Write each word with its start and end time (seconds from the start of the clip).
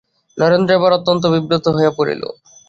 নরেন্দ্র 0.37 0.75
এবার 0.77 0.91
অত্যন্ত 0.97 1.23
বিব্রত 1.33 1.65
হইয়া 1.75 1.91
পড়িল। 1.97 2.23